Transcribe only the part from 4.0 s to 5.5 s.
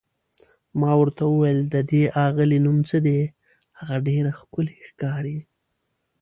ډېره ښکلې ښکاري؟